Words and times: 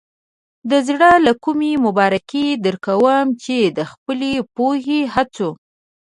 د 0.69 0.71
زړۀ 0.87 1.11
له 1.25 1.33
کومې 1.43 1.71
مبارکي 1.85 2.45
درکوم 2.65 3.25
چې 3.43 3.57
د 3.77 3.79
خپلې 3.91 4.33
پوهې، 4.55 5.01
هڅو. 5.13 5.49